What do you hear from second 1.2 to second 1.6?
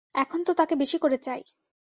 চাই।